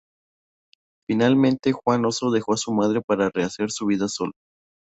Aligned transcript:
Finalmente 1.07 1.73
Juan 1.73 2.03
Oso 2.05 2.31
dejo 2.31 2.55
a 2.55 2.57
su 2.57 2.73
madre 2.73 3.01
para 3.05 3.29
rehacer 3.29 3.69
su 3.69 3.85
vida 3.85 4.07
solo. 4.07 4.31